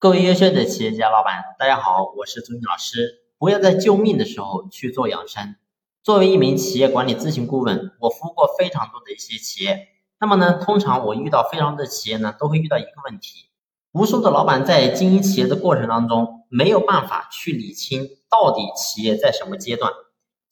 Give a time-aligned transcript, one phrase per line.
[0.00, 3.24] 各位优秀的企业家老板，大家好，我是朱毅老师。
[3.36, 5.56] 不要在救命的时候去做养生。
[6.04, 9.88] 作为一名企业管理咨询顾问，我服务过非常多的一些企业。
[10.20, 13.50] 那么呢，通常我遇到非常多的企业呢，都会遇到一个问题：
[13.90, 19.92] 无数的老板在经营企业的过程当中，没有办法去理清到底企业在什么阶段。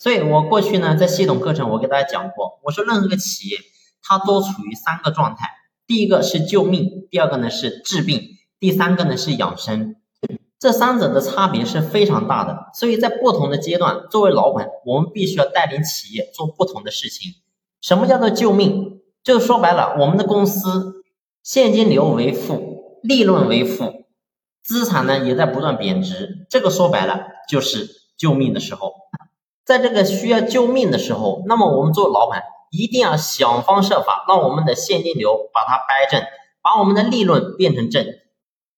[0.00, 3.58] 所以我过去呢，在系统课程我给大家讲过，我说任何一个企业，
[4.02, 5.50] 它都处于三个状态：
[5.86, 8.32] 第一个是救命，第二个呢是治病。
[8.58, 9.96] 第三个呢是养生，
[10.58, 17.32] 这三者的差别是非常大的，所以在不同的阶段，作为老板，我们必须要带领企业做不同的事情。
[17.82, 19.00] 什么叫做救命？
[19.22, 21.04] 就说白了，我们的公司
[21.42, 24.06] 现金流为负，利润为负，
[24.64, 28.94] 资产呢也在不断贬值，这个说白了就是救命的时候。
[29.64, 36.24] 在这个需要救命的时候，那么我们做老板一定要想方设法让我们的现金流把它掰正，
[36.62, 38.06] 把我们的利润变成正。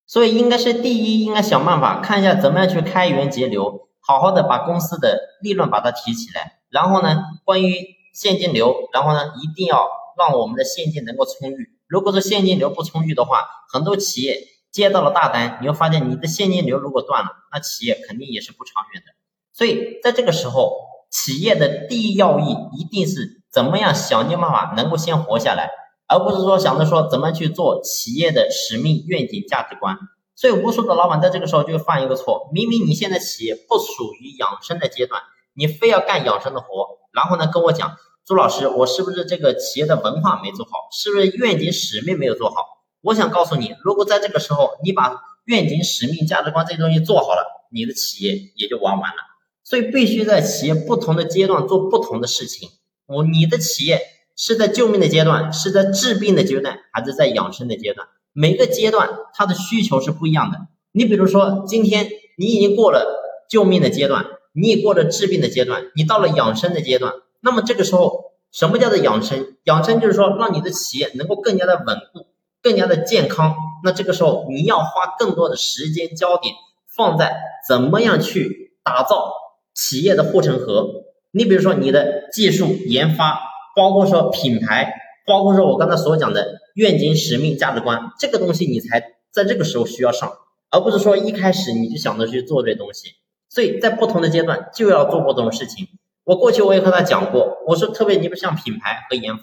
[0.08, 6.60] 所以应该是第一，应该想办法看一下怎么样去开源节流，好好的把公司的利润把它提起来。
[6.70, 9.86] 然后呢，关于现金流，然后呢，一定要
[10.18, 11.78] 让我们的现金能够充裕。
[11.86, 14.38] 如果说现金流不充裕的话，很多企业
[14.72, 19.12] 接到了大单，你会发现你的现金流如果断了，那企业肯定也是不长远的。
[19.52, 20.72] 所以在这个时候，
[21.10, 25.70] 企业的第一要义一定是怎么样想尽办法能够先活下来。
[26.08, 29.98] 而不是说想着说怎么去做企业的使命、愿景、价值观，
[30.34, 35.20] 所以无数的老板在这个时候就犯一个错：明明你现在企业不属于养生的阶段，
[35.54, 40.88] 你非要干养生的活，然后呢跟我讲，朱老师，我是不是这个企业的文化没做好？
[40.90, 42.56] 是不是愿景、使命没有做好？
[43.02, 49.16] 我想告诉你，如果在这个时候你把愿景、使命、价值观这些东西做好了，你的企业也就玩完了。
[49.62, 52.70] 所以必须在企业不同的阶段做不同的事情。
[53.06, 54.00] 我你的企业。
[54.38, 58.06] 是在救命的阶段，是在治病的阶段，还是在养生的阶段？
[58.32, 60.58] 每个阶段它的需求是不一样的。
[60.92, 62.08] 你比如说，今天
[62.38, 63.04] 你已经过了
[63.50, 67.14] 救命的阶段，你已过了治病的阶段，你到了养生的阶段。
[67.40, 69.56] 那么这个时候，什么叫做养生？
[69.64, 72.26] 养生就是说，让你的企业能够更加的稳固，
[72.62, 73.56] 更加的健康。
[73.82, 76.54] 那这个时候，你要花更多的时间焦点
[76.86, 77.36] 放在
[77.68, 79.32] 怎么样去打造
[79.74, 81.06] 企业的护城河。
[81.32, 83.40] 你比如说，你的技术研发。
[83.78, 84.92] 包括说品牌，
[85.24, 89.00] 包括说我刚才所讲的愿景、使命、价值观，这个东西你才
[89.30, 90.32] 在这个时候需要上，
[90.72, 93.10] 而不是说一开始你就想着去做这东西。
[93.48, 95.86] 所以在不同的阶段就要做不同的事情。
[96.24, 99.42] 我过去我也和他讲过，我说特别你不像品牌和研发，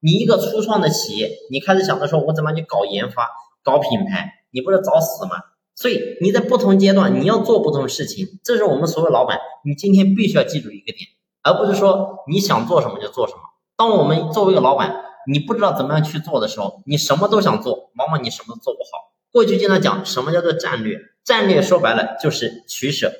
[0.00, 3.28] 你一个初创的企业，你开始想着说我怎么去搞研发、
[3.62, 5.32] 搞品牌，你不是找死吗？
[5.74, 11.10] 所以你在不同阶段你要做不同的事情，这是我们所有老板，你今天必须要记住一个点，
[11.42, 13.40] 而不是说你想做什么就做什么。
[13.76, 14.94] 当我们作为一个老板，
[15.26, 19.12] 你不知道怎么样去做的时候，你什么都想做，往往你什么都做不好。
[19.32, 23.12] 过去经常讲什么叫做战略，战略说白了就是取舍，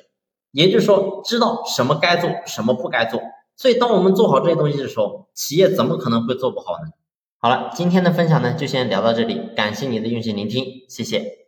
[0.51, 3.21] 也就是说知道什么该做，什么不该做。
[3.57, 6.91] 所以当我们做好这些东西的时候，企业怎么可能会做不好呢？
[7.39, 11.44] 好了，今天的分享呢就先聊到这里，感谢你的用心聆听，谢谢。